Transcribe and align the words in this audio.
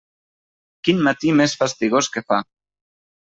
Quin 0.87 1.03
matí 1.07 1.33
més 1.41 1.53
fastigós 1.59 2.09
que 2.17 2.25
fa! 2.33 2.41